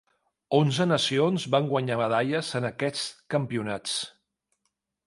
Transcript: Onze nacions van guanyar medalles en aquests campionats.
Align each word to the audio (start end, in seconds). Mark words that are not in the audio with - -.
Onze 0.59 0.87
nacions 0.91 1.45
van 1.57 1.69
guanyar 1.73 1.99
medalles 2.01 2.51
en 2.61 2.67
aquests 2.73 3.07
campionats. 3.37 3.99